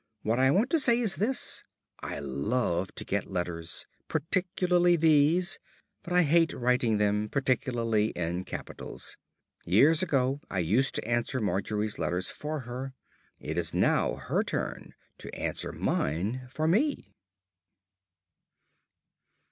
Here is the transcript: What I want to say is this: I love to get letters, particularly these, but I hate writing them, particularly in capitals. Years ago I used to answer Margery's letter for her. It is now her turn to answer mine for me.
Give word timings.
What 0.23 0.39
I 0.39 0.49
want 0.49 0.71
to 0.71 0.79
say 0.79 0.97
is 0.99 1.17
this: 1.17 1.63
I 1.99 2.17
love 2.17 2.91
to 2.95 3.05
get 3.05 3.29
letters, 3.29 3.85
particularly 4.07 4.95
these, 4.95 5.59
but 6.01 6.11
I 6.11 6.23
hate 6.23 6.53
writing 6.53 6.97
them, 6.97 7.29
particularly 7.29 8.07
in 8.15 8.43
capitals. 8.43 9.15
Years 9.63 10.01
ago 10.01 10.41
I 10.49 10.57
used 10.57 10.95
to 10.95 11.07
answer 11.07 11.39
Margery's 11.39 11.99
letter 11.99 12.23
for 12.23 12.61
her. 12.61 12.95
It 13.39 13.59
is 13.59 13.75
now 13.75 14.15
her 14.15 14.43
turn 14.43 14.95
to 15.19 15.31
answer 15.35 15.71
mine 15.71 16.47
for 16.49 16.67
me. 16.67 17.13